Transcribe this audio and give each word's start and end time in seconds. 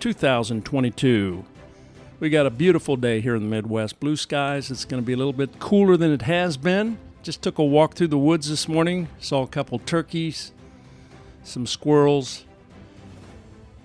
2022. 0.00 1.44
We 2.20 2.30
got 2.30 2.46
a 2.46 2.50
beautiful 2.50 2.96
day 2.96 3.20
here 3.20 3.36
in 3.36 3.42
the 3.42 3.48
Midwest. 3.48 4.00
Blue 4.00 4.16
skies. 4.16 4.70
It's 4.70 4.84
going 4.84 5.02
to 5.02 5.06
be 5.06 5.12
a 5.12 5.16
little 5.16 5.32
bit 5.32 5.58
cooler 5.58 5.96
than 5.96 6.12
it 6.12 6.22
has 6.22 6.56
been. 6.56 6.98
Just 7.22 7.42
took 7.42 7.58
a 7.58 7.64
walk 7.64 7.94
through 7.94 8.08
the 8.08 8.18
woods 8.18 8.48
this 8.48 8.68
morning. 8.68 9.08
Saw 9.20 9.42
a 9.42 9.46
couple 9.46 9.78
turkeys, 9.78 10.52
some 11.42 11.66
squirrels, 11.66 12.44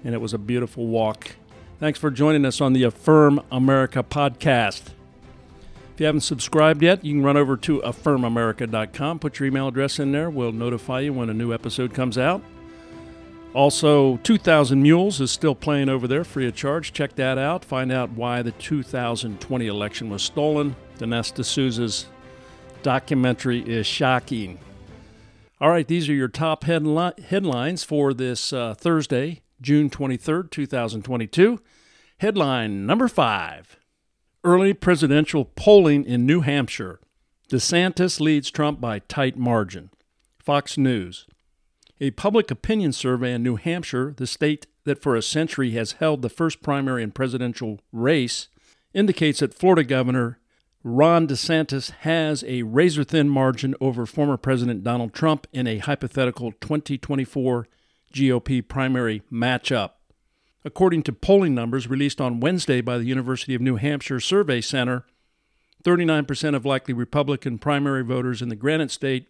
and 0.03 0.13
it 0.13 0.19
was 0.19 0.33
a 0.33 0.37
beautiful 0.37 0.87
walk. 0.87 1.35
Thanks 1.79 1.99
for 1.99 2.09
joining 2.09 2.45
us 2.45 2.61
on 2.61 2.73
the 2.73 2.83
Affirm 2.83 3.41
America 3.51 4.03
podcast. 4.03 4.91
If 5.93 5.99
you 5.99 6.05
haven't 6.05 6.21
subscribed 6.21 6.81
yet, 6.81 7.05
you 7.05 7.13
can 7.13 7.23
run 7.23 7.37
over 7.37 7.55
to 7.57 7.81
affirmamerica.com, 7.81 9.19
put 9.19 9.39
your 9.39 9.47
email 9.47 9.67
address 9.67 9.99
in 9.99 10.11
there. 10.11 10.29
We'll 10.29 10.51
notify 10.51 11.01
you 11.01 11.13
when 11.13 11.29
a 11.29 11.33
new 11.33 11.53
episode 11.53 11.93
comes 11.93 12.17
out. 12.17 12.41
Also, 13.53 14.17
2000 14.17 14.81
Mules 14.81 15.21
is 15.21 15.29
still 15.29 15.53
playing 15.53 15.87
over 15.87 16.07
there 16.07 16.23
free 16.23 16.47
of 16.47 16.55
charge. 16.55 16.91
Check 16.91 17.15
that 17.15 17.37
out. 17.37 17.63
Find 17.63 17.91
out 17.91 18.11
why 18.11 18.41
the 18.41 18.51
2020 18.51 19.67
election 19.67 20.09
was 20.09 20.23
stolen. 20.23 20.75
Dinesh 20.97 21.33
D'Souza's 21.33 22.07
documentary 22.81 23.61
is 23.61 23.85
shocking. 23.85 24.59
All 25.61 25.69
right, 25.69 25.87
these 25.87 26.09
are 26.09 26.13
your 26.13 26.27
top 26.27 26.63
headli- 26.63 27.17
headlines 27.19 27.83
for 27.83 28.13
this 28.13 28.51
uh, 28.51 28.73
Thursday, 28.73 29.43
June 29.61 29.89
23rd, 29.89 30.49
2022. 30.49 31.59
Headline 32.17 32.85
number 32.85 33.07
five 33.07 33.77
Early 34.43 34.73
presidential 34.73 35.45
polling 35.45 36.03
in 36.03 36.25
New 36.25 36.41
Hampshire. 36.41 36.99
DeSantis 37.49 38.19
leads 38.19 38.51
Trump 38.51 38.81
by 38.81 38.99
tight 38.99 39.37
margin. 39.37 39.89
Fox 40.37 40.77
News. 40.77 41.27
A 42.01 42.11
public 42.11 42.49
opinion 42.49 42.91
survey 42.91 43.33
in 43.33 43.43
New 43.43 43.55
Hampshire, 43.55 44.13
the 44.15 44.27
state 44.27 44.67
that 44.83 45.01
for 45.01 45.15
a 45.15 45.21
century 45.21 45.71
has 45.71 45.93
held 45.93 46.21
the 46.21 46.29
first 46.29 46.61
primary 46.61 47.03
and 47.03 47.13
presidential 47.13 47.79
race, 47.91 48.47
indicates 48.93 49.39
that 49.39 49.53
Florida 49.53 49.83
Governor 49.83 50.39
Ron 50.83 51.27
DeSantis 51.27 51.91
has 52.01 52.43
a 52.45 52.63
razor 52.63 53.05
thin 53.05 53.29
margin 53.29 53.73
over 53.79 54.05
former 54.05 54.35
President 54.35 54.83
Donald 54.83 55.13
Trump 55.13 55.47
in 55.53 55.65
a 55.65 55.77
hypothetical 55.77 56.51
2024 56.51 57.67
GOP 58.13 58.67
primary 58.67 59.21
matchup. 59.31 59.91
According 60.65 61.03
to 61.03 61.13
polling 61.13 61.55
numbers 61.55 61.87
released 61.87 62.19
on 62.19 62.41
Wednesday 62.41 62.81
by 62.81 62.97
the 62.97 63.05
University 63.05 63.55
of 63.55 63.61
New 63.61 63.77
Hampshire 63.77 64.19
Survey 64.19 64.59
Center, 64.59 65.05
39% 65.83 66.55
of 66.55 66.65
likely 66.65 66.93
Republican 66.93 67.59
primary 67.59 68.03
voters 68.03 68.41
in 68.41 68.49
the 68.49 68.55
Granite 68.55 68.91
State 68.91 69.29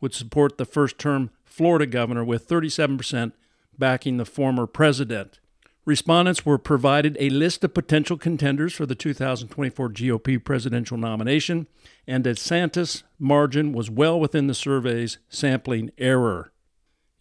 would 0.00 0.14
support 0.14 0.56
the 0.56 0.66
first 0.66 0.98
term 0.98 1.30
Florida 1.54 1.86
governor, 1.86 2.24
with 2.24 2.48
37% 2.48 3.32
backing 3.78 4.16
the 4.16 4.24
former 4.24 4.66
president. 4.66 5.38
Respondents 5.84 6.44
were 6.44 6.58
provided 6.58 7.16
a 7.20 7.30
list 7.30 7.62
of 7.62 7.74
potential 7.74 8.16
contenders 8.16 8.72
for 8.72 8.86
the 8.86 8.96
2024 8.96 9.90
GOP 9.90 10.42
presidential 10.42 10.96
nomination, 10.96 11.68
and 12.08 12.24
DeSantis' 12.24 13.04
margin 13.20 13.72
was 13.72 13.88
well 13.88 14.18
within 14.18 14.48
the 14.48 14.54
survey's 14.54 15.18
sampling 15.28 15.92
error. 15.96 16.50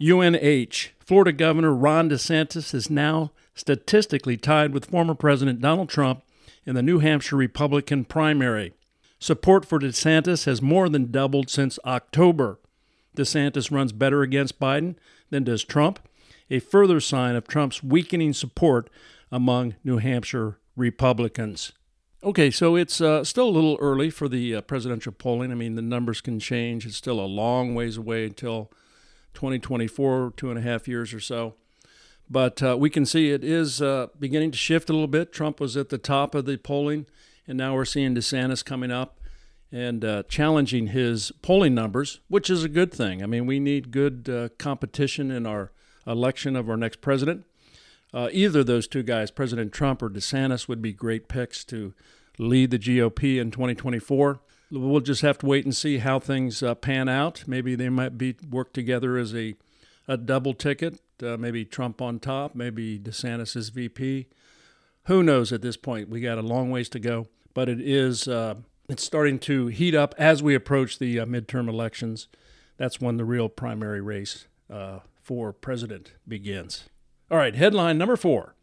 UNH 0.02 0.90
Florida 1.00 1.32
Governor 1.32 1.72
Ron 1.72 2.10
DeSantis 2.10 2.74
is 2.74 2.90
now 2.90 3.34
statistically 3.54 4.36
tied 4.36 4.74
with 4.74 4.90
former 4.90 5.14
President 5.14 5.62
Donald 5.62 5.90
Trump 5.90 6.24
in 6.66 6.74
the 6.74 6.82
New 6.82 7.00
Hampshire 7.00 7.36
Republican 7.36 8.04
primary. 8.04 8.74
Support 9.20 9.66
for 9.66 9.80
DeSantis 9.80 10.46
has 10.46 10.60
more 10.60 10.90
than 10.90 11.12
doubled 11.12 11.52
since 11.52 11.78
October. 11.86 12.58
DeSantis 13.16 13.72
runs 13.72 13.92
better 13.92 14.22
against 14.22 14.60
Biden 14.60 14.96
than 15.30 15.44
does 15.44 15.64
Trump, 15.64 16.00
a 16.50 16.60
further 16.60 17.00
sign 17.00 17.36
of 17.36 17.48
Trump's 17.48 17.84
weakening 17.84 18.34
support 18.34 18.90
among 19.32 19.76
New 19.84 19.98
Hampshire 19.98 20.60
Republicans. 20.76 21.72
Okay, 22.24 22.50
so 22.52 22.76
it's 22.76 23.02
uh, 23.02 23.24
still 23.24 23.50
a 23.50 23.52
little 23.52 23.78
early 23.82 24.10
for 24.10 24.30
the 24.30 24.56
uh, 24.56 24.62
presidential 24.62 25.12
polling. 25.12 25.52
I 25.52 25.56
mean, 25.56 25.76
the 25.76 25.82
numbers 25.82 26.22
can 26.22 26.40
change. 26.40 26.86
It's 26.86 26.96
still 26.96 27.20
a 27.20 27.26
long 27.26 27.76
ways 27.76 27.98
away 27.98 28.26
until 28.26 28.72
2024, 29.34 30.34
two 30.38 30.50
and 30.50 30.58
a 30.58 30.62
half 30.62 30.88
years 30.88 31.14
or 31.14 31.20
so. 31.20 31.56
But 32.30 32.64
uh, 32.64 32.78
we 32.80 32.90
can 32.90 33.06
see 33.06 33.32
it 33.32 33.44
is 33.44 33.82
uh, 33.82 34.08
beginning 34.18 34.52
to 34.52 34.58
shift 34.58 34.90
a 34.90 34.94
little 34.94 35.08
bit. 35.08 35.34
Trump 35.34 35.60
was 35.60 35.76
at 35.76 35.90
the 35.90 35.98
top 35.98 36.34
of 36.34 36.46
the 36.46 36.58
polling, 36.58 37.08
and 37.46 37.58
now 37.58 37.74
we're 37.76 37.84
seeing 37.84 38.16
DeSantis 38.16 38.64
coming 38.64 38.92
up 38.92 39.20
and 39.74 40.06
uh, 40.06 40.22
challenging 40.30 40.88
his 40.88 41.32
polling 41.42 41.74
numbers, 41.74 42.20
which 42.28 42.48
is 42.48 42.64
a 42.64 42.70
good 42.70 42.94
thing. 42.94 43.24
I 43.24 43.26
mean, 43.26 43.48
we 43.48 43.60
need 43.60 43.90
good 43.90 44.30
uh, 44.30 44.50
competition 44.60 45.32
in 45.32 45.48
our 45.48 45.72
election 46.06 46.56
of 46.56 46.70
our 46.70 46.78
next 46.78 47.02
president. 47.02 47.44
Uh, 48.14 48.30
either 48.32 48.60
of 48.60 48.68
those 48.68 48.88
two 48.88 49.02
guys, 49.02 49.32
President 49.32 49.74
Trump 49.74 50.04
or 50.04 50.12
DeSantis, 50.12 50.68
would 50.68 50.82
be 50.82 50.94
great 50.94 51.28
picks 51.28 51.64
to 51.66 51.96
lead 52.38 52.70
the 52.70 52.78
GOP 52.78 53.42
in 53.42 53.50
2024. 53.50 54.40
We'll 54.70 55.02
just 55.02 55.24
have 55.24 55.40
to 55.40 55.48
wait 55.48 55.66
and 55.66 55.76
see 55.76 55.98
how 55.98 56.20
things 56.20 56.62
uh, 56.62 56.76
pan 56.76 57.10
out. 57.10 57.44
Maybe 57.48 57.74
they 57.74 57.90
might 57.90 58.16
be 58.16 58.36
work 58.48 58.74
together 58.74 59.18
as 59.18 59.34
a, 59.34 59.56
a 60.08 60.18
double 60.18 60.54
ticket. 60.54 61.02
Uh, 61.22 61.38
maybe 61.38 61.66
Trump 61.66 62.00
on 62.00 62.20
top, 62.20 62.54
maybe 62.54 63.00
DeSantis 63.00 63.56
as 63.56 63.70
VP. 63.70 64.28
Who 65.06 65.24
knows 65.24 65.52
at 65.52 65.64
this 65.64 65.78
point? 65.78 66.10
We 66.10 66.22
got 66.22 66.38
a 66.38 66.44
long 66.44 66.70
ways 66.70 66.90
to 66.90 67.00
go, 67.00 67.28
but 67.56 67.70
it 67.70 67.82
is 67.82 68.28
uh, 68.28 68.56
it's 68.90 69.04
starting 69.04 69.40
to 69.40 69.68
heat 69.68 69.96
up 69.96 70.14
as 70.18 70.44
we 70.44 70.56
approach 70.56 71.00
the 71.00 71.20
uh, 71.20 71.26
midterm 71.26 71.70
elections. 71.70 72.28
That's 72.78 73.00
when 73.00 73.18
the 73.18 73.26
real 73.26 73.50
primary 73.50 74.02
race 74.02 74.48
uh, 74.70 75.00
for 75.22 75.54
president 75.54 76.14
begins. 76.28 76.86
All 77.32 77.38
right, 77.38 77.56
headline 77.56 77.98
number 77.98 78.16
four 78.16 78.56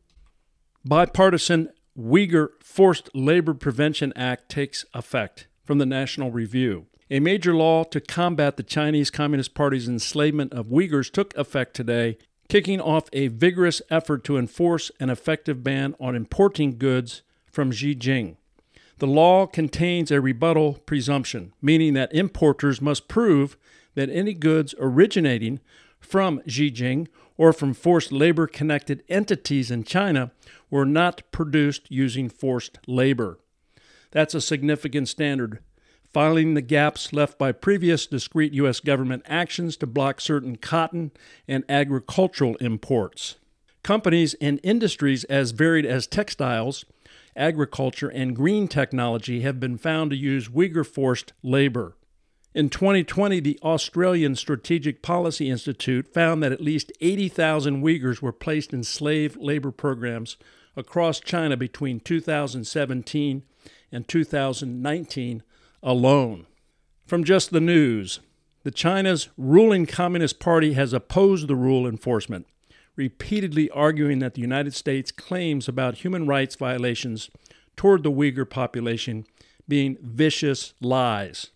Bipartisan 0.84 1.70
Uyghur 1.98 2.48
Forced 2.62 3.10
Labor 3.14 3.54
Prevention 3.54 4.12
Act 4.14 4.48
takes 4.48 4.84
effect 4.94 5.46
from 5.64 5.78
the 5.78 5.86
National 5.86 6.30
Review. 6.30 6.86
A 7.10 7.20
major 7.20 7.54
law 7.54 7.82
to 7.84 8.00
combat 8.00 8.56
the 8.56 8.62
Chinese 8.62 9.10
Communist 9.10 9.54
Party's 9.54 9.88
enslavement 9.88 10.52
of 10.52 10.66
Uyghurs 10.66 11.10
took 11.10 11.36
effect 11.36 11.74
today, 11.74 12.18
kicking 12.48 12.80
off 12.80 13.08
a 13.12 13.28
vigorous 13.28 13.82
effort 13.90 14.22
to 14.24 14.36
enforce 14.36 14.90
an 15.00 15.10
effective 15.10 15.64
ban 15.64 15.94
on 15.98 16.14
importing 16.14 16.78
goods 16.78 17.22
from 17.50 17.72
Xinjiang. 17.72 18.36
The 19.00 19.06
law 19.06 19.46
contains 19.46 20.10
a 20.10 20.20
rebuttal 20.20 20.74
presumption, 20.84 21.54
meaning 21.62 21.94
that 21.94 22.14
importers 22.14 22.82
must 22.82 23.08
prove 23.08 23.56
that 23.94 24.10
any 24.10 24.34
goods 24.34 24.74
originating 24.78 25.60
from 25.98 26.40
Xinjiang 26.40 27.08
or 27.38 27.54
from 27.54 27.72
forced 27.72 28.12
labor 28.12 28.46
connected 28.46 29.02
entities 29.08 29.70
in 29.70 29.84
China 29.84 30.32
were 30.68 30.84
not 30.84 31.22
produced 31.32 31.90
using 31.90 32.28
forced 32.28 32.78
labor. 32.86 33.38
That's 34.10 34.34
a 34.34 34.40
significant 34.40 35.08
standard, 35.08 35.60
filing 36.12 36.52
the 36.52 36.60
gaps 36.60 37.10
left 37.10 37.38
by 37.38 37.52
previous 37.52 38.06
discrete 38.06 38.52
U.S. 38.52 38.80
government 38.80 39.22
actions 39.24 39.78
to 39.78 39.86
block 39.86 40.20
certain 40.20 40.56
cotton 40.56 41.10
and 41.48 41.64
agricultural 41.70 42.56
imports. 42.56 43.36
Companies 43.82 44.34
and 44.42 44.60
industries 44.62 45.24
as 45.24 45.52
varied 45.52 45.86
as 45.86 46.06
textiles, 46.06 46.84
agriculture, 47.36 48.08
and 48.08 48.36
green 48.36 48.68
technology 48.68 49.40
have 49.40 49.60
been 49.60 49.78
found 49.78 50.10
to 50.10 50.16
use 50.16 50.48
Uyghur 50.48 50.86
forced 50.86 51.32
labor. 51.42 51.96
In 52.52 52.68
2020, 52.68 53.38
the 53.40 53.58
Australian 53.62 54.34
Strategic 54.34 55.02
Policy 55.02 55.48
Institute 55.48 56.12
found 56.12 56.42
that 56.42 56.50
at 56.50 56.60
least 56.60 56.92
80,000 57.00 57.82
Uyghurs 57.82 58.20
were 58.20 58.32
placed 58.32 58.72
in 58.72 58.82
slave 58.82 59.36
labor 59.36 59.70
programs 59.70 60.36
across 60.76 61.20
China 61.20 61.56
between 61.56 62.00
2017 62.00 63.44
and 63.92 64.08
2019 64.08 65.42
alone. 65.82 66.46
From 67.06 67.24
just 67.24 67.50
the 67.50 67.60
news, 67.60 68.20
the 68.62 68.70
China's 68.70 69.28
ruling 69.36 69.86
Communist 69.86 70.38
Party 70.40 70.72
has 70.72 70.92
opposed 70.92 71.48
the 71.48 71.56
rule 71.56 71.86
enforcement, 71.86 72.46
repeatedly 72.96 73.70
arguing 73.70 74.18
that 74.18 74.34
the 74.34 74.40
United 74.40 74.74
States' 74.74 75.12
claims 75.12 75.68
about 75.68 75.98
human 75.98 76.26
rights 76.26 76.56
violations 76.56 77.30
toward 77.76 78.02
the 78.02 78.10
Uyghur 78.10 78.48
population 78.48 79.24
being 79.68 79.96
vicious 80.02 80.74
lies. 80.80 81.50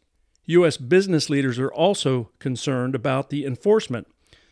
U.S. 0.46 0.76
business 0.76 1.30
leaders 1.30 1.58
are 1.58 1.72
also 1.72 2.30
concerned 2.38 2.94
about 2.94 3.30
the 3.30 3.46
enforcement, 3.46 4.06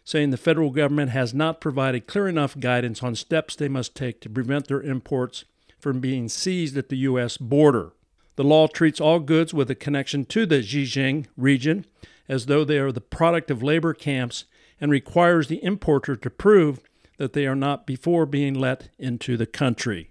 saying 0.05 0.31
the 0.31 0.37
federal 0.37 0.71
government 0.71 1.11
has 1.11 1.33
not 1.33 1.61
provided 1.61 2.07
clear 2.07 2.29
enough 2.29 2.59
guidance 2.59 3.03
on 3.03 3.15
steps 3.15 3.55
they 3.55 3.69
must 3.69 3.95
take 3.95 4.21
to 4.21 4.31
prevent 4.31 4.69
their 4.69 4.83
imports 4.83 5.45
from 5.79 6.01
being 6.01 6.29
seized 6.29 6.77
at 6.77 6.89
the 6.89 6.99
U.S. 6.99 7.37
border. 7.37 7.93
The 8.37 8.45
law 8.45 8.67
treats 8.67 9.01
all 9.01 9.21
goods 9.21 9.53
with 9.53 9.71
a 9.71 9.75
connection 9.75 10.25
to 10.27 10.47
the 10.47 10.61
Xinjiang 10.61 11.27
region 11.37 11.85
as 12.29 12.47
though 12.47 12.65
they 12.65 12.79
are 12.79 12.93
the 12.93 13.01
product 13.01 13.51
of 13.51 13.63
labor 13.63 13.93
camps 13.93 14.45
and 14.83 14.91
requires 14.91 15.47
the 15.47 15.63
importer 15.63 16.17
to 16.17 16.29
prove 16.29 16.81
that 17.17 17.35
they 17.35 17.47
are 17.47 17.55
not 17.55 17.87
before 17.87 18.27
being 18.27 18.53
let 18.53 18.89
into 18.99 19.37
the 19.37 19.47
country. 19.47 20.11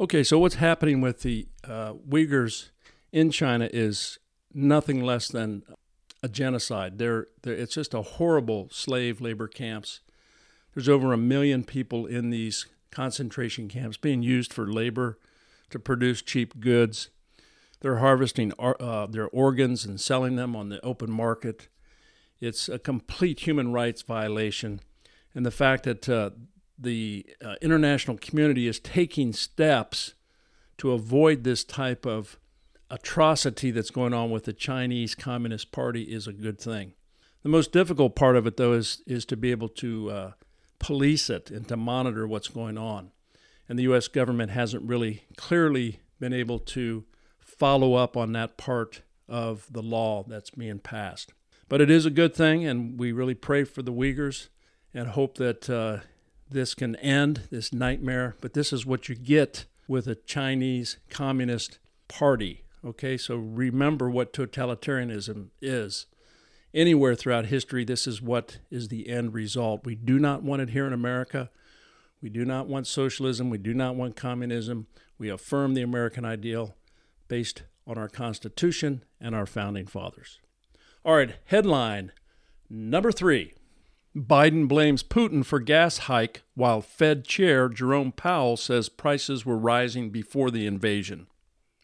Okay, 0.00 0.24
so 0.24 0.40
what's 0.40 0.56
happening 0.56 1.00
with 1.00 1.22
the 1.22 1.46
uh, 1.62 1.92
Uyghurs 1.92 2.70
in 3.12 3.30
China 3.30 3.70
is 3.72 4.18
nothing 4.52 5.00
less 5.00 5.28
than 5.28 5.62
a 6.24 6.28
genocide. 6.28 6.98
They're, 6.98 7.28
they're, 7.42 7.54
it's 7.54 7.74
just 7.74 7.94
a 7.94 8.02
horrible 8.02 8.68
slave 8.72 9.20
labor 9.20 9.46
camps. 9.46 10.00
There's 10.74 10.88
over 10.88 11.12
a 11.12 11.16
million 11.16 11.62
people 11.62 12.04
in 12.04 12.30
these 12.30 12.66
concentration 12.90 13.68
camps 13.68 13.96
being 13.96 14.24
used 14.24 14.52
for 14.52 14.66
labor 14.66 15.20
to 15.70 15.78
produce 15.78 16.20
cheap 16.20 16.58
goods. 16.58 17.10
They're 17.78 17.98
harvesting 17.98 18.54
uh, 18.58 19.06
their 19.06 19.28
organs 19.28 19.84
and 19.84 20.00
selling 20.00 20.34
them 20.34 20.56
on 20.56 20.68
the 20.68 20.84
open 20.84 21.12
market. 21.12 21.68
It's 22.44 22.68
a 22.68 22.78
complete 22.78 23.40
human 23.40 23.72
rights 23.72 24.02
violation. 24.02 24.80
And 25.34 25.44
the 25.44 25.50
fact 25.50 25.84
that 25.84 26.08
uh, 26.08 26.30
the 26.78 27.26
uh, 27.44 27.54
international 27.62 28.18
community 28.18 28.66
is 28.66 28.78
taking 28.78 29.32
steps 29.32 30.14
to 30.78 30.92
avoid 30.92 31.44
this 31.44 31.64
type 31.64 32.04
of 32.04 32.38
atrocity 32.90 33.70
that's 33.70 33.90
going 33.90 34.12
on 34.12 34.30
with 34.30 34.44
the 34.44 34.52
Chinese 34.52 35.14
Communist 35.14 35.72
Party 35.72 36.02
is 36.02 36.26
a 36.26 36.32
good 36.32 36.60
thing. 36.60 36.92
The 37.42 37.48
most 37.48 37.72
difficult 37.72 38.16
part 38.16 38.36
of 38.36 38.46
it, 38.46 38.56
though, 38.56 38.72
is 38.72 39.02
is 39.06 39.24
to 39.26 39.36
be 39.36 39.50
able 39.50 39.68
to 39.68 40.10
uh, 40.10 40.32
police 40.78 41.28
it 41.30 41.50
and 41.50 41.68
to 41.68 41.76
monitor 41.76 42.26
what's 42.26 42.48
going 42.48 42.78
on. 42.78 43.10
And 43.68 43.78
the 43.78 43.84
U.S. 43.84 44.08
government 44.08 44.50
hasn't 44.50 44.82
really 44.82 45.24
clearly 45.36 46.00
been 46.20 46.32
able 46.32 46.58
to 46.58 47.04
follow 47.38 47.94
up 47.94 48.16
on 48.16 48.32
that 48.32 48.56
part 48.56 49.02
of 49.28 49.66
the 49.70 49.82
law 49.82 50.24
that's 50.24 50.50
being 50.50 50.78
passed. 50.78 51.32
But 51.68 51.80
it 51.80 51.90
is 51.90 52.06
a 52.06 52.10
good 52.10 52.34
thing, 52.34 52.64
and 52.64 52.98
we 52.98 53.12
really 53.12 53.34
pray 53.34 53.64
for 53.64 53.82
the 53.82 53.92
Uyghurs 53.92 54.48
and 54.92 55.08
hope 55.08 55.36
that 55.38 55.68
uh, 55.70 55.98
this 56.50 56.74
can 56.74 56.96
end 56.96 57.48
this 57.50 57.72
nightmare. 57.72 58.36
But 58.40 58.54
this 58.54 58.72
is 58.72 58.86
what 58.86 59.08
you 59.08 59.14
get 59.14 59.64
with 59.88 60.06
a 60.06 60.14
Chinese 60.14 60.98
Communist 61.08 61.78
Party. 62.08 62.62
Okay, 62.84 63.16
so 63.16 63.36
remember 63.36 64.10
what 64.10 64.32
totalitarianism 64.32 65.48
is. 65.62 66.06
Anywhere 66.74 67.14
throughout 67.14 67.46
history, 67.46 67.84
this 67.84 68.06
is 68.06 68.20
what 68.20 68.58
is 68.70 68.88
the 68.88 69.08
end 69.08 69.32
result. 69.32 69.84
We 69.84 69.94
do 69.94 70.18
not 70.18 70.42
want 70.42 70.60
it 70.60 70.70
here 70.70 70.86
in 70.86 70.92
America. 70.92 71.50
We 72.20 72.28
do 72.28 72.44
not 72.44 72.66
want 72.66 72.86
socialism. 72.86 73.48
We 73.48 73.58
do 73.58 73.72
not 73.72 73.96
want 73.96 74.16
communism. 74.16 74.86
We 75.18 75.28
affirm 75.30 75.74
the 75.74 75.82
American 75.82 76.24
ideal 76.24 76.74
based 77.28 77.62
on 77.86 77.96
our 77.96 78.08
Constitution 78.08 79.04
and 79.20 79.34
our 79.34 79.46
founding 79.46 79.86
fathers. 79.86 80.40
All 81.06 81.16
right, 81.16 81.34
headline 81.44 82.12
number 82.70 83.12
three 83.12 83.52
Biden 84.16 84.66
blames 84.66 85.02
Putin 85.02 85.44
for 85.44 85.60
gas 85.60 85.98
hike 85.98 86.40
while 86.54 86.80
Fed 86.80 87.26
Chair 87.26 87.68
Jerome 87.68 88.10
Powell 88.10 88.56
says 88.56 88.88
prices 88.88 89.44
were 89.44 89.58
rising 89.58 90.08
before 90.08 90.50
the 90.50 90.66
invasion. 90.66 91.26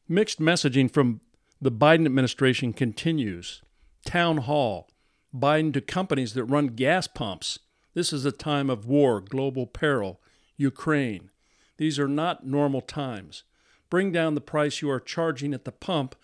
Mixed 0.08 0.40
messaging 0.40 0.90
from 0.90 1.20
the 1.60 1.70
Biden 1.70 2.06
administration 2.06 2.72
continues. 2.72 3.60
Town 4.06 4.38
hall, 4.38 4.88
Biden 5.34 5.74
to 5.74 5.82
companies 5.82 6.32
that 6.32 6.44
run 6.44 6.68
gas 6.68 7.06
pumps. 7.06 7.58
This 7.92 8.14
is 8.14 8.24
a 8.24 8.32
time 8.32 8.70
of 8.70 8.86
war, 8.86 9.20
global 9.20 9.66
peril, 9.66 10.18
Ukraine. 10.56 11.28
These 11.76 11.98
are 11.98 12.08
not 12.08 12.46
normal 12.46 12.80
times. 12.80 13.44
Bring 13.90 14.12
down 14.12 14.34
the 14.34 14.40
price 14.40 14.80
you 14.80 14.88
are 14.90 14.98
charging 14.98 15.52
at 15.52 15.66
the 15.66 15.72
pump 15.72 16.14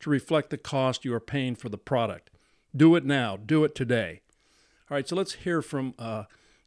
to 0.00 0.08
reflect 0.08 0.48
the 0.48 0.56
cost 0.56 1.04
you 1.04 1.12
are 1.12 1.20
paying 1.20 1.54
for 1.54 1.68
the 1.68 1.76
product. 1.76 2.30
Do 2.76 2.94
it 2.96 3.04
now. 3.04 3.36
Do 3.36 3.64
it 3.64 3.74
today. 3.74 4.20
All 4.90 4.96
right, 4.96 5.08
so 5.08 5.16
let's 5.16 5.32
hear 5.32 5.62
from 5.62 5.94
uh, 5.98 6.24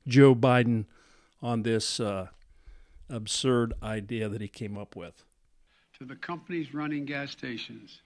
Joe 0.07 0.33
Biden 0.33 0.85
on 1.41 1.63
this 1.63 1.99
uh, 1.99 2.27
absurd 3.09 3.73
idea 3.83 4.27
that 4.27 4.41
he 4.41 4.47
came 4.47 4.77
up 4.77 4.95
with 4.95 5.23
to 5.99 6.05
the 6.05 6.15
companies 6.15 6.73
running 6.73 7.05
gas 7.05 7.31
stations 7.31 8.01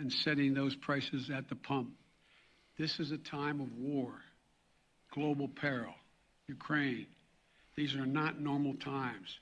and 0.00 0.12
setting 0.12 0.52
those 0.52 0.74
prices 0.74 1.30
at 1.30 1.48
the 1.48 1.54
pump. 1.54 1.90
This 2.76 2.98
is 2.98 3.12
a 3.12 3.18
time 3.18 3.60
of 3.60 3.68
war, 3.78 4.12
global 5.12 5.46
peril, 5.46 5.94
Ukraine. 6.48 7.06
These 7.76 7.94
are 7.94 8.06
not 8.06 8.40
normal 8.40 8.74
times. 8.74 9.38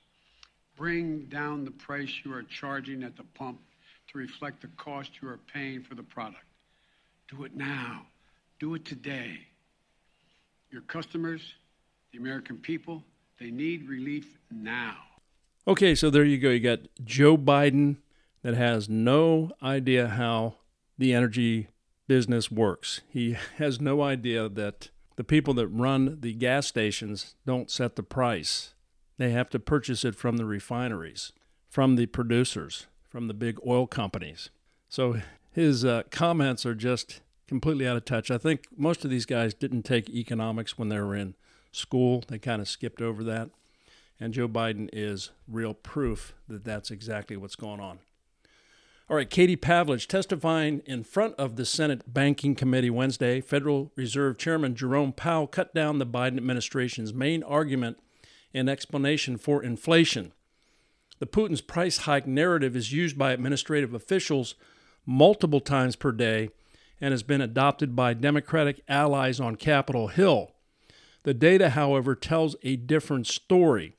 Bring 0.77 1.25
down 1.25 1.65
the 1.65 1.71
price 1.71 2.11
you 2.23 2.33
are 2.33 2.43
charging 2.43 3.03
at 3.03 3.17
the 3.17 3.23
pump 3.35 3.59
to 4.11 4.17
reflect 4.19 4.61
the 4.61 4.69
cost 4.77 5.09
you 5.21 5.27
are 5.29 5.39
paying 5.51 5.81
for 5.81 5.95
the 5.95 6.03
product. 6.03 6.45
Do 7.35 7.45
it 7.45 7.55
now. 7.55 8.05
Do 8.59 8.75
it 8.75 8.85
today. 8.85 9.39
Your 10.69 10.81
customers, 10.81 11.41
the 12.11 12.19
American 12.19 12.57
people, 12.57 13.03
they 13.39 13.49
need 13.49 13.89
relief 13.89 14.37
now. 14.51 14.97
Okay, 15.67 15.95
so 15.95 16.11
there 16.11 16.23
you 16.23 16.37
go. 16.37 16.49
You 16.49 16.59
got 16.59 16.81
Joe 17.03 17.35
Biden 17.35 17.97
that 18.43 18.53
has 18.53 18.87
no 18.87 19.51
idea 19.63 20.09
how 20.09 20.55
the 20.99 21.11
energy 21.11 21.69
business 22.07 22.51
works. 22.51 23.01
He 23.09 23.31
has 23.57 23.81
no 23.81 24.03
idea 24.03 24.47
that 24.49 24.89
the 25.15 25.23
people 25.23 25.55
that 25.55 25.67
run 25.69 26.19
the 26.21 26.33
gas 26.33 26.67
stations 26.67 27.33
don't 27.47 27.71
set 27.71 27.95
the 27.95 28.03
price. 28.03 28.75
They 29.17 29.31
have 29.31 29.49
to 29.51 29.59
purchase 29.59 30.05
it 30.05 30.13
from 30.13 30.37
the 30.37 30.45
refineries, 30.45 31.31
from 31.67 31.95
the 31.95 32.05
producers, 32.05 32.85
from 33.09 33.27
the 33.27 33.33
big 33.33 33.57
oil 33.65 33.87
companies. 33.87 34.51
So 34.87 35.21
his 35.53 35.83
uh, 35.85 36.03
comments 36.11 36.65
are 36.65 36.75
just 36.75 37.21
completely 37.47 37.87
out 37.87 37.97
of 37.97 38.05
touch. 38.05 38.31
I 38.31 38.37
think 38.37 38.67
most 38.75 39.03
of 39.03 39.11
these 39.11 39.25
guys 39.25 39.53
didn't 39.53 39.83
take 39.83 40.09
economics 40.09 40.77
when 40.77 40.89
they 40.89 40.99
were 40.99 41.15
in 41.15 41.35
school, 41.71 42.23
they 42.27 42.39
kind 42.39 42.61
of 42.61 42.67
skipped 42.67 43.01
over 43.01 43.23
that. 43.23 43.49
And 44.19 44.33
Joe 44.33 44.47
Biden 44.47 44.89
is 44.93 45.31
real 45.47 45.73
proof 45.73 46.33
that 46.47 46.63
that's 46.63 46.91
exactly 46.91 47.35
what's 47.35 47.55
going 47.55 47.79
on. 47.79 47.99
All 49.09 49.17
right, 49.17 49.29
Katie 49.29 49.57
Pavlich 49.57 50.07
testifying 50.07 50.81
in 50.85 51.03
front 51.03 51.35
of 51.35 51.57
the 51.57 51.65
Senate 51.65 52.13
Banking 52.13 52.55
Committee 52.55 52.89
Wednesday. 52.89 53.41
Federal 53.41 53.91
Reserve 53.95 54.37
Chairman 54.37 54.75
Jerome 54.75 55.11
Powell 55.11 55.45
cut 55.45 55.73
down 55.73 55.99
the 55.99 56.05
Biden 56.05 56.37
administration's 56.37 57.13
main 57.13 57.43
argument 57.43 57.97
and 58.53 58.69
explanation 58.69 59.37
for 59.37 59.61
inflation. 59.61 60.31
The 61.19 61.25
Putin's 61.25 61.61
price 61.61 61.99
hike 61.99 62.27
narrative 62.27 62.75
is 62.75 62.93
used 62.93 63.17
by 63.17 63.33
administrative 63.33 63.93
officials 63.93 64.55
multiple 65.05 65.59
times 65.59 65.95
per 65.95 66.11
day 66.11 66.49
and 67.01 67.11
has 67.11 67.23
been 67.23 67.41
adopted 67.41 67.95
by 67.95 68.13
Democratic 68.13 68.81
allies 68.87 69.39
on 69.39 69.55
Capitol 69.55 70.07
Hill. 70.07 70.51
The 71.23 71.33
data, 71.33 71.69
however, 71.69 72.15
tells 72.15 72.55
a 72.63 72.75
different 72.75 73.27
story. 73.27 73.95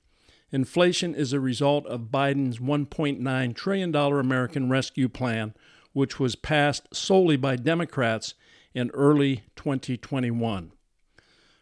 Inflation 0.53 1.15
is 1.15 1.33
a 1.33 1.41
result 1.41 1.87
of 1.87 2.13
Biden's 2.13 2.59
$1.9 2.59 3.55
trillion 3.55 3.95
American 3.95 4.69
Rescue 4.69 5.09
Plan, 5.09 5.55
which 5.93 6.21
was 6.21 6.37
passed 6.37 6.95
solely 6.95 7.37
by 7.37 7.57
Democrats 7.57 8.35
in 8.75 8.91
early 8.91 9.45
2021. 9.57 10.73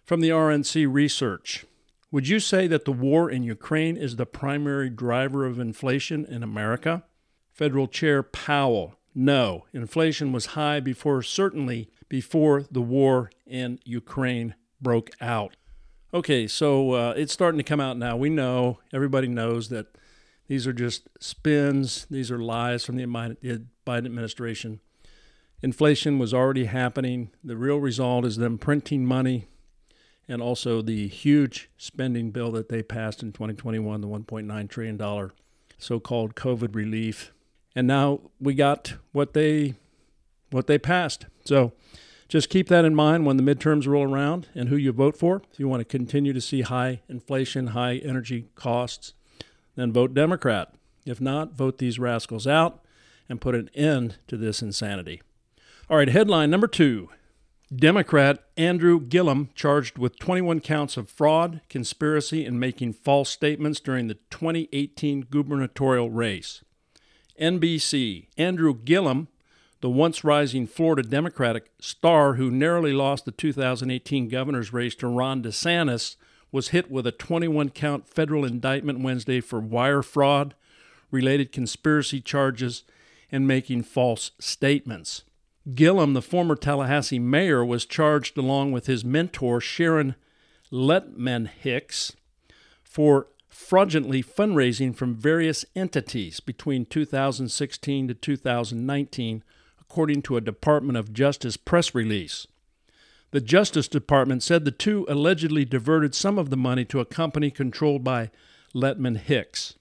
From 0.05 0.21
the 0.21 0.31
RNC 0.31 0.93
research, 0.93 1.65
would 2.11 2.29
you 2.29 2.41
say 2.41 2.67
that 2.67 2.85
the 2.85 2.93
war 2.93 3.31
in 3.31 3.43
Ukraine 3.43 3.97
is 3.97 4.17
the 4.17 4.27
primary 4.27 4.91
driver 4.91 5.47
of 5.47 5.59
inflation 5.59 6.27
in 6.27 6.43
America? 6.43 7.05
Federal 7.51 7.89
Chair 7.89 8.23
Powell, 8.23 8.97
no. 9.15 9.67
Inflation 9.73 10.33
was 10.33 10.47
high 10.47 10.81
before, 10.81 11.23
certainly 11.23 11.89
before 12.09 12.65
the 12.71 12.81
war 12.81 13.31
in 13.47 13.79
Ukraine 13.85 14.55
broke 14.81 15.11
out. 15.21 15.57
Okay, 16.15 16.47
so 16.47 16.93
uh, 16.93 17.15
it's 17.17 17.33
starting 17.33 17.59
to 17.59 17.65
come 17.65 17.81
out 17.81 17.97
now. 17.97 18.17
We 18.17 18.29
know, 18.29 18.81
everybody 18.93 19.29
knows 19.29 19.69
that 19.71 19.87
these 20.47 20.67
are 20.67 20.73
just 20.73 21.09
spins, 21.21 22.07
these 22.11 22.31
are 22.31 22.39
lies 22.39 22.85
from 22.85 22.97
the 22.97 23.07
Biden 23.07 23.67
administration. 23.87 24.81
Inflation 25.63 26.19
was 26.19 26.35
already 26.35 26.65
happening. 26.65 27.31
The 27.43 27.57
real 27.57 27.79
result 27.79 28.25
is 28.25 28.37
them 28.37 28.59
printing 28.59 29.07
money 29.07 29.47
and 30.29 30.43
also 30.43 30.83
the 30.83 31.09
huge 31.09 31.71
spending 31.77 32.31
bill 32.31 32.51
that 32.53 32.69
they 32.69 32.83
passed 32.83 33.23
in 33.23 33.33
2021, 33.33 34.01
the 34.01 34.09
$1.9 34.09 34.69
trillion 34.69 35.31
so 35.79 36.01
called 36.01 36.35
COVID 36.35 36.75
relief. 36.75 37.33
And 37.75 37.87
now 37.87 38.21
we 38.41 38.55
got 38.55 38.95
what 39.13 39.33
they 39.33 39.75
what 40.51 40.67
they 40.67 40.79
passed. 40.79 41.27
So 41.45 41.73
just 42.29 42.51
keep 42.51 42.69
that 42.69 42.85
in 42.85 42.95
mind 42.95 43.27
when 43.27 43.37
the 43.37 43.43
midterms 43.43 43.87
roll 43.87 44.11
around 44.11 44.49
and 44.55 44.69
who 44.69 44.77
you 44.77 44.93
vote 44.93 45.17
for. 45.17 45.43
If 45.53 45.59
you 45.59 45.69
want 45.69 45.81
to 45.81 45.85
continue 45.85 46.33
to 46.33 46.41
see 46.41 46.63
high 46.63 47.01
inflation, 47.09 47.69
high 47.69 47.97
energy 47.97 48.49
costs, 48.55 49.15
then 49.77 49.93
vote 49.93 50.15
Democrat. 50.15 50.75
If 51.05 51.21
not, 51.21 51.53
vote 51.53 51.79
these 51.79 51.99
rascals 51.99 52.47
out 52.47 52.85
and 53.29 53.41
put 53.41 53.55
an 53.55 53.71
end 53.75 54.17
to 54.29 54.37
this 54.37 54.63
insanity. 54.63 55.23
All 55.91 55.97
right, 55.97 56.09
headline 56.09 56.51
number 56.51 56.67
two 56.67 57.09
Democrat 57.75 58.43
Andrew 58.57 59.01
Gillum 59.01 59.49
charged 59.55 59.97
with 59.97 60.19
21 60.19 60.61
counts 60.61 60.97
of 60.97 61.09
fraud, 61.09 61.63
conspiracy, 61.71 62.45
and 62.45 62.61
making 62.61 62.93
false 62.93 63.31
statements 63.31 63.81
during 63.81 64.09
the 64.09 64.19
2018 64.31 65.23
gubernatorial 65.31 66.11
race. 66.11 66.63
NBC 67.43 68.29
Andrew 68.39 68.73
Gillum, 68.73 69.27
the 69.81 69.91
once 69.91 70.23
rising 70.23 70.65
Florida 70.65 71.03
Democratic 71.03 71.73
star 71.81 72.35
who 72.35 72.53
narrowly 72.53 72.93
lost 72.93 73.25
the 73.25 73.33
2018 73.33 74.29
governor's 74.29 74.73
race 74.73 74.95
to 74.95 75.09
Ron 75.09 75.43
DeSantis, 75.43 76.15
was 76.53 76.69
hit 76.69 76.89
with 76.89 77.05
a 77.05 77.11
21 77.11 77.71
count 77.71 78.07
federal 78.07 78.45
indictment 78.45 79.01
Wednesday 79.01 79.41
for 79.41 79.59
wire 79.59 80.03
fraud, 80.03 80.55
related 81.11 81.51
conspiracy 81.51 82.21
charges, 82.21 82.85
and 83.33 83.49
making 83.49 83.83
false 83.83 84.31
statements. 84.39 85.25
Gillum, 85.75 86.15
the 86.15 86.23
former 86.23 86.55
Tallahassee 86.55 87.19
mayor, 87.19 87.65
was 87.65 87.85
charged 87.85 88.39
along 88.39 88.71
with 88.71 88.87
his 88.87 89.05
mentor, 89.05 89.61
Sharon 89.61 90.15
Lettman 90.71 91.49
Hicks, 91.49 92.13
for 92.85 93.27
fraudulently 93.53 94.23
fundraising 94.23 94.95
from 94.95 95.15
various 95.15 95.65
entities 95.77 96.41
between 96.41 96.87
2016 96.87 98.09
to 98.09 98.15
2019, 98.15 99.45
according 99.81 100.23
to 100.23 100.37
a 100.37 100.41
Department 100.41 100.97
of 100.97 101.13
Justice 101.13 101.57
press 101.57 101.95
release. 101.95 102.47
The 103.31 103.41
Justice 103.41 103.89
Department 103.89 104.43
said 104.43 104.65
the 104.65 104.71
two 104.71 105.07
allegedly 105.09 105.65
diverted 105.65 106.15
some 106.15 106.39
of 106.39 106.51
the 106.51 106.57
money 106.57 106.85
to 106.87 107.01
a 107.01 107.05
company 107.05 107.51
controlled 107.51 108.03
by 108.03 108.31
Lettman 108.75 109.19
Hicks, 109.19 109.75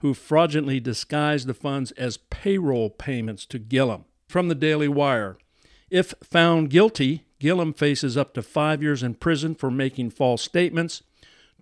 who 0.00 0.14
fraudulently 0.14 0.80
disguised 0.80 1.46
the 1.46 1.54
funds 1.54 1.92
as 1.92 2.16
payroll 2.16 2.90
payments 2.90 3.46
to 3.46 3.58
Gillum 3.58 4.04
from 4.28 4.48
the 4.48 4.54
Daily 4.54 4.88
Wire. 4.88 5.38
If 5.90 6.14
found 6.22 6.70
guilty, 6.70 7.24
Gillum 7.38 7.72
faces 7.72 8.16
up 8.16 8.34
to 8.34 8.42
five 8.42 8.82
years 8.82 9.02
in 9.02 9.14
prison 9.14 9.54
for 9.54 9.70
making 9.70 10.10
false 10.10 10.42
statements, 10.42 11.02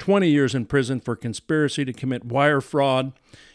20 0.01 0.29
years 0.29 0.55
in 0.55 0.67
prison 0.67 0.99
for 0.99 1.15
conspiracy 1.15 1.85
to 1.85 1.93
commit 1.93 2.25
wire 2.25 2.61
fraud, 2.61 3.13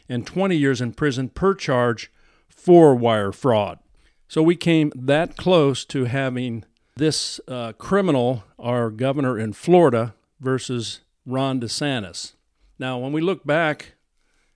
and 0.07 0.25
20 0.25 0.55
years 0.55 0.79
in 0.79 0.93
prison 0.93 1.27
per 1.27 1.53
charge 1.53 2.11
for 2.47 2.95
wire 2.95 3.33
fraud. 3.33 3.79
So 4.27 4.41
we 4.41 4.55
came 4.55 4.91
that 4.95 5.35
close 5.35 5.83
to 5.85 6.05
having 6.05 6.63
this 6.95 7.41
uh, 7.47 7.73
criminal, 7.73 8.43
our 8.57 8.89
governor 8.89 9.37
in 9.37 9.53
Florida, 9.53 10.15
versus 10.39 11.01
Ron 11.25 11.59
DeSantis. 11.59 12.33
Now, 12.79 12.97
when 12.97 13.11
we 13.11 13.21
look 13.21 13.45
back 13.45 13.95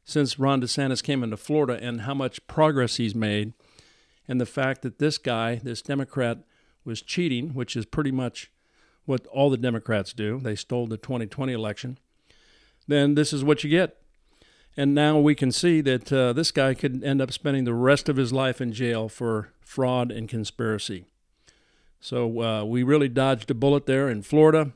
since 0.04 0.40
Ron 0.40 0.62
DeSantis 0.62 1.04
came 1.04 1.24
into 1.24 1.38
Florida 1.38 1.80
and 1.82 2.02
how 2.02 2.14
much 2.14 2.46
progress 2.48 2.98
he's 2.98 3.16
made, 3.16 3.54
and 4.28 4.40
the 4.40 4.46
fact 4.46 4.84
that 4.84 5.00
this 5.00 5.18
guy, 5.18 5.56
this 5.56 5.82
Democrat, 5.82 6.40
was 6.86 7.02
cheating, 7.02 7.54
which 7.54 7.76
is 7.76 7.86
pretty 7.86 8.12
much 8.12 8.52
what 9.10 9.26
all 9.28 9.50
the 9.50 9.58
Democrats 9.58 10.14
do. 10.14 10.40
They 10.40 10.56
stole 10.56 10.86
the 10.86 10.96
2020 10.96 11.52
election. 11.52 11.98
Then 12.88 13.16
this 13.16 13.34
is 13.34 13.44
what 13.44 13.64
you 13.64 13.70
get. 13.70 13.98
And 14.78 14.94
now 14.94 15.20
we 15.20 15.34
can 15.34 15.52
see 15.52 15.82
that 15.82 16.14
uh, 16.14 16.32
this 16.32 16.52
guy 16.52 16.76
could 16.76 17.04
end 17.04 17.20
up 17.20 17.32
spending 17.32 17.64
the 17.64 17.74
rest 17.74 18.08
of 18.08 18.18
his 18.18 18.32
life 18.32 18.62
in 18.62 18.72
jail 18.72 19.10
for 19.10 19.52
fraud 19.62 20.12
and 20.12 20.30
conspiracy. 20.30 21.06
So 22.00 22.42
uh, 22.42 22.64
we 22.64 22.84
really 22.84 23.10
dodged 23.10 23.50
a 23.52 23.56
bullet 23.56 23.88
there 23.88 24.10
in 24.10 24.22
Florida. 24.22 24.74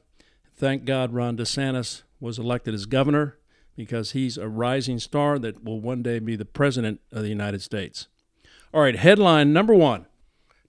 Thank 0.56 0.84
God 0.84 1.14
Ron 1.14 1.38
DeSantis 1.38 2.02
was 2.20 2.40
elected 2.40 2.74
as 2.74 2.86
governor 2.86 3.38
because 3.78 4.12
he's 4.12 4.38
a 4.38 4.50
rising 4.50 4.98
star 5.00 5.38
that 5.40 5.64
will 5.64 5.80
one 5.80 6.02
day 6.02 6.20
be 6.20 6.36
the 6.36 6.44
president 6.44 7.00
of 7.12 7.22
the 7.22 7.30
United 7.30 7.62
States. 7.62 8.08
All 8.74 8.82
right, 8.82 8.96
headline 8.96 9.54
number 9.54 9.76
one 9.76 10.08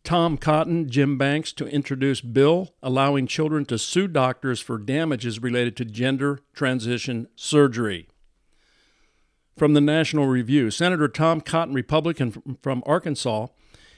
Tom 0.04 0.36
Cotton, 0.36 0.90
Jim 0.90 1.16
Banks 1.16 1.50
to 1.54 1.66
introduce 1.66 2.20
bill 2.20 2.74
allowing 2.82 3.26
children 3.26 3.64
to 3.64 3.78
sue 3.78 4.06
doctors 4.06 4.60
for 4.60 4.76
damages 4.76 5.40
related 5.40 5.78
to 5.78 5.86
gender 5.86 6.40
transition 6.52 7.26
surgery. 7.34 8.06
From 9.56 9.72
the 9.72 9.80
National 9.80 10.26
Review, 10.26 10.70
Senator 10.70 11.08
Tom 11.08 11.40
Cotton, 11.40 11.74
Republican 11.74 12.58
from 12.62 12.82
Arkansas, 12.84 13.46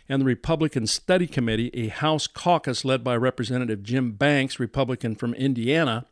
and 0.08 0.22
the 0.22 0.26
Republican 0.26 0.86
Study 0.86 1.26
Committee, 1.26 1.72
a 1.74 1.88
House 1.88 2.28
caucus 2.28 2.84
led 2.84 3.02
by 3.02 3.16
Representative 3.16 3.82
Jim 3.82 4.12
Banks, 4.12 4.60
Republican 4.60 5.16
from 5.16 5.34
Indiana, 5.34 6.06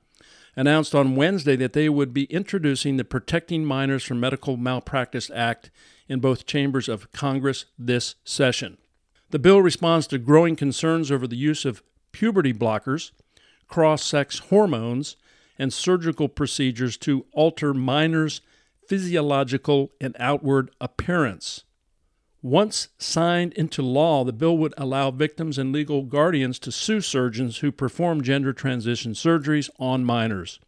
announced 0.56 0.96
on 0.96 1.14
Wednesday 1.14 1.54
that 1.54 1.72
they 1.72 1.88
would 1.88 2.12
be 2.12 2.24
introducing 2.24 2.96
the 2.96 3.04
Protecting 3.04 3.64
Minors 3.64 4.02
from 4.02 4.18
Medical 4.18 4.56
Malpractice 4.56 5.30
Act 5.32 5.70
in 6.08 6.18
both 6.18 6.46
chambers 6.46 6.88
of 6.88 7.12
Congress 7.12 7.66
this 7.78 8.16
session. 8.24 8.78
The 9.34 9.40
bill 9.40 9.60
responds 9.60 10.06
to 10.06 10.18
growing 10.18 10.54
concerns 10.54 11.10
over 11.10 11.26
the 11.26 11.34
use 11.34 11.64
of 11.64 11.82
puberty 12.12 12.52
blockers, 12.52 13.10
cross 13.66 14.04
sex 14.04 14.38
hormones, 14.38 15.16
and 15.58 15.72
surgical 15.72 16.28
procedures 16.28 16.96
to 16.98 17.26
alter 17.32 17.74
minors' 17.74 18.42
physiological 18.86 19.90
and 20.00 20.14
outward 20.20 20.70
appearance. 20.80 21.64
Once 22.42 22.90
signed 22.96 23.52
into 23.54 23.82
law, 23.82 24.22
the 24.22 24.32
bill 24.32 24.56
would 24.56 24.72
allow 24.78 25.10
victims 25.10 25.58
and 25.58 25.72
legal 25.72 26.02
guardians 26.02 26.60
to 26.60 26.70
sue 26.70 27.00
surgeons 27.00 27.58
who 27.58 27.72
perform 27.72 28.22
gender 28.22 28.52
transition 28.52 29.14
surgeries 29.14 29.68
on 29.80 30.04
minors 30.04 30.60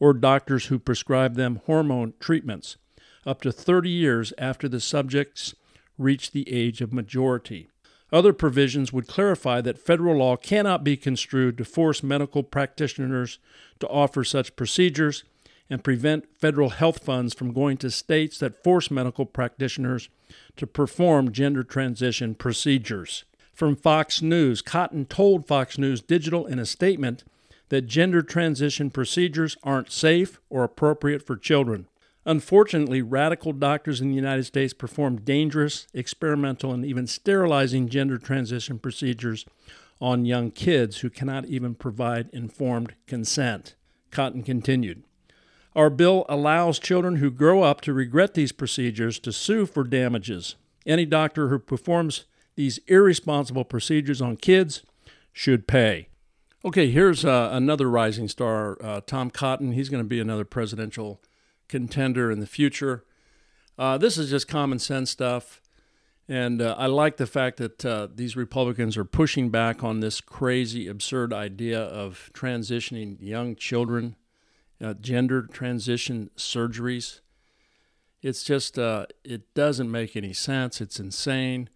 or 0.00 0.14
doctors 0.14 0.68
who 0.68 0.78
prescribe 0.78 1.34
them 1.34 1.60
hormone 1.66 2.14
treatments 2.20 2.78
up 3.26 3.42
to 3.42 3.52
30 3.52 3.90
years 3.90 4.32
after 4.38 4.66
the 4.66 4.80
subjects 4.80 5.54
reach 5.98 6.30
the 6.30 6.50
age 6.50 6.80
of 6.80 6.90
majority. 6.90 7.68
Other 8.12 8.32
provisions 8.32 8.92
would 8.92 9.08
clarify 9.08 9.60
that 9.62 9.78
federal 9.78 10.18
law 10.18 10.36
cannot 10.36 10.84
be 10.84 10.96
construed 10.96 11.58
to 11.58 11.64
force 11.64 12.02
medical 12.02 12.42
practitioners 12.42 13.38
to 13.80 13.88
offer 13.88 14.22
such 14.24 14.56
procedures 14.56 15.24
and 15.70 15.82
prevent 15.82 16.28
federal 16.38 16.70
health 16.70 17.02
funds 17.02 17.34
from 17.34 17.52
going 17.52 17.76
to 17.78 17.90
states 17.90 18.38
that 18.38 18.62
force 18.62 18.90
medical 18.90 19.24
practitioners 19.24 20.08
to 20.56 20.66
perform 20.66 21.32
gender 21.32 21.62
transition 21.62 22.34
procedures. 22.34 23.24
From 23.52 23.76
Fox 23.76 24.20
News, 24.20 24.62
Cotton 24.62 25.06
told 25.06 25.46
Fox 25.46 25.78
News 25.78 26.02
Digital 26.02 26.46
in 26.46 26.58
a 26.58 26.66
statement 26.66 27.24
that 27.68 27.82
gender 27.82 28.20
transition 28.22 28.90
procedures 28.90 29.56
aren't 29.62 29.90
safe 29.90 30.40
or 30.50 30.64
appropriate 30.64 31.26
for 31.26 31.36
children. 31.36 31.86
Unfortunately, 32.26 33.02
radical 33.02 33.52
doctors 33.52 34.00
in 34.00 34.08
the 34.08 34.16
United 34.16 34.44
States 34.44 34.72
perform 34.72 35.20
dangerous, 35.20 35.86
experimental, 35.92 36.72
and 36.72 36.84
even 36.84 37.06
sterilizing 37.06 37.88
gender 37.88 38.16
transition 38.16 38.78
procedures 38.78 39.44
on 40.00 40.24
young 40.24 40.50
kids 40.50 40.98
who 40.98 41.10
cannot 41.10 41.44
even 41.46 41.74
provide 41.74 42.30
informed 42.32 42.94
consent. 43.06 43.74
Cotton 44.10 44.42
continued. 44.42 45.04
Our 45.76 45.90
bill 45.90 46.24
allows 46.28 46.78
children 46.78 47.16
who 47.16 47.30
grow 47.30 47.62
up 47.62 47.80
to 47.82 47.92
regret 47.92 48.34
these 48.34 48.52
procedures 48.52 49.18
to 49.20 49.32
sue 49.32 49.66
for 49.66 49.84
damages. 49.84 50.54
Any 50.86 51.04
doctor 51.04 51.48
who 51.48 51.58
performs 51.58 52.24
these 52.54 52.78
irresponsible 52.86 53.64
procedures 53.64 54.22
on 54.22 54.36
kids 54.36 54.82
should 55.32 55.66
pay. 55.66 56.08
Okay, 56.64 56.90
here's 56.90 57.24
uh, 57.24 57.50
another 57.52 57.90
rising 57.90 58.28
star, 58.28 58.78
uh, 58.82 59.00
Tom 59.06 59.30
Cotton. 59.30 59.72
He's 59.72 59.88
going 59.88 60.02
to 60.02 60.08
be 60.08 60.20
another 60.20 60.44
presidential 60.44 61.20
contender 61.68 62.30
in 62.30 62.40
the 62.40 62.46
future. 62.46 63.04
Uh, 63.78 63.98
this 63.98 64.18
is 64.18 64.30
just 64.30 64.48
common 64.48 64.78
sense 64.78 65.10
stuff. 65.10 65.60
And 66.28 66.62
uh, 66.62 66.74
I 66.78 66.86
like 66.86 67.18
the 67.18 67.26
fact 67.26 67.58
that 67.58 67.84
uh, 67.84 68.08
these 68.14 68.34
Republicans 68.34 68.96
are 68.96 69.04
pushing 69.04 69.50
back 69.50 69.84
on 69.84 70.00
this 70.00 70.20
crazy, 70.20 70.88
absurd 70.88 71.32
idea 71.34 71.80
of 71.80 72.30
transitioning 72.32 73.16
young 73.20 73.56
children, 73.56 74.16
uh, 74.82 74.94
gender 74.94 75.42
transition 75.42 76.30
surgeries. 76.36 77.20
It's 78.22 78.42
just, 78.42 78.78
uh, 78.78 79.06
it 79.22 79.52
doesn't 79.52 79.90
make 79.90 80.16
any 80.16 80.32
sense. 80.32 80.80
It's 80.80 80.98
insane. 80.98 81.68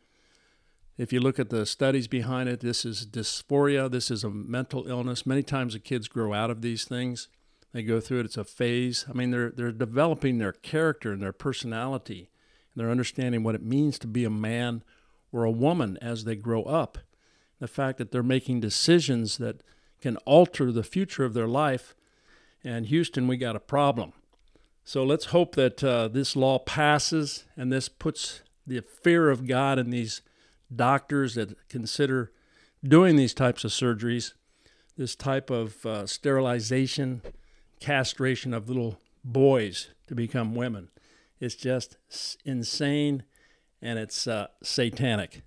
If 0.97 1.13
you 1.13 1.21
look 1.21 1.39
at 1.39 1.51
the 1.51 1.67
studies 1.67 2.09
behind 2.09 2.49
it, 2.49 2.61
this 2.61 2.87
is 2.87 3.07
dysphoria. 3.07 3.91
This 3.91 4.11
is 4.11 4.25
a 4.25 4.31
mental 4.31 4.89
illness. 4.89 5.27
Many 5.27 5.43
times 5.43 5.75
the 5.75 5.79
kids 5.79 6.09
grow 6.09 6.33
out 6.33 6.51
of 6.51 6.63
these 6.63 6.85
things. 6.85 7.29
They 7.73 7.83
go 7.83 8.01
through 8.01 8.21
it. 8.21 8.27
It's 8.27 8.37
a 8.37 8.45
phase. 8.45 9.05
I 9.09 9.13
mean, 9.13 9.31
they're 9.31 9.51
they're 9.51 9.73
developing 9.73 10.39
their 10.39 10.53
character 10.53 11.13
and 11.13 11.23
their 11.23 11.33
personality, 11.33 12.31
and 12.73 12.81
they're 12.81 12.91
understanding 12.91 13.43
what 13.43 13.55
it 13.55 13.63
means 13.63 13.99
to 14.01 14.07
be 14.07 14.25
a 14.25 14.31
man 14.31 14.83
or 15.33 15.45
a 15.45 15.51
woman 15.51 15.99
as 16.01 16.25
they 16.25 16.37
grow 16.37 16.63
up. 16.63 16.99
The 17.61 17.69
fact 17.69 17.99
that 17.99 18.11
they're 18.11 18.23
making 18.23 18.61
decisions 18.61 19.39
that 19.39 19.63
can 20.01 20.17
alter 20.19 20.73
the 20.73 20.83
future 20.83 21.25
of 21.25 21.35
their 21.35 21.49
life. 21.49 21.95
And 22.65 22.87
Houston, 22.87 23.29
we 23.29 23.37
got 23.37 23.57
a 23.57 23.61
problem. 23.61 24.13
So 24.85 25.05
let's 25.05 25.27
hope 25.27 25.55
that 25.57 25.85
uh, 25.85 26.09
this 26.09 26.35
law 26.35 26.59
passes 26.59 27.45
and 27.57 27.73
this 27.73 27.89
puts 27.89 28.43
the 28.67 28.81
fear 28.81 29.29
of 29.29 29.47
God 29.47 29.79
in 29.79 29.91
these 29.91 30.23
doctors 30.75 31.35
that 31.35 31.69
consider 31.69 32.33
doing 32.83 33.17
these 33.17 33.35
types 33.35 33.65
of 33.65 33.71
surgeries, 33.71 34.35
this 34.97 35.15
type 35.15 35.51
of 35.51 35.85
uh, 35.85 36.07
sterilization 36.07 37.23
castration 37.81 38.55
of 38.55 38.69
little 38.69 38.99
boys 39.25 39.89
to 40.07 40.15
become 40.15 40.55
women. 40.55 40.89
It's 41.41 41.55
just 41.55 41.97
insane 42.45 43.25
and 43.81 43.99
it's 43.99 44.27
uh, 44.27 44.49
satanic. 44.63 45.43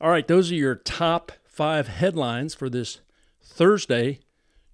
All 0.00 0.10
right, 0.10 0.26
those 0.26 0.50
are 0.52 0.56
your 0.56 0.74
top 0.74 1.32
five 1.44 1.88
headlines 1.88 2.54
for 2.54 2.68
this 2.68 3.00
Thursday, 3.42 4.20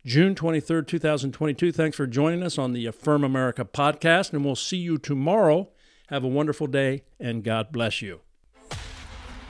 June 0.05 0.35
23rd, 0.35 0.87
2022. 0.87 1.73
Thanks 1.73 1.97
for 1.97 2.07
joining 2.07 2.43
us 2.43 2.59
on 2.59 2.73
the 2.73 2.87
Affirm 2.87 3.25
America 3.25 3.65
podcast, 3.65 4.33
and 4.33 4.45
we'll 4.45 4.57
see 4.57 4.79
you 4.79 4.99
tomorrow. 4.99 5.71
Have 6.09 6.25
a 6.25 6.29
wonderful 6.29 6.67
day, 6.67 7.03
and 7.19 7.45
God 7.45 7.71
bless 7.71 8.03
you. 8.03 8.21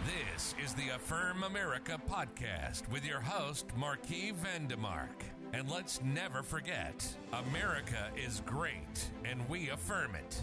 This 0.04 0.54
is 0.62 0.74
the 0.74 0.88
Affirm 0.94 1.44
America 1.44 2.00
podcast 2.08 2.88
with 2.90 3.04
your 3.06 3.20
host, 3.20 3.66
Marquis 3.76 4.32
Vandemark. 4.32 5.39
And 5.52 5.68
let's 5.68 6.00
never 6.02 6.42
forget 6.42 7.06
America 7.32 8.08
is 8.16 8.42
great, 8.46 9.10
and 9.24 9.40
we 9.48 9.70
affirm 9.70 10.14
it. 10.14 10.40